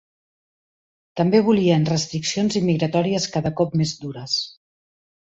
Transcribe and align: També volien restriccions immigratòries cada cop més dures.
També 1.19 1.41
volien 1.49 1.85
restriccions 1.89 2.57
immigratòries 2.61 3.27
cada 3.35 3.51
cop 3.61 3.77
més 3.83 3.93
dures. 4.07 4.39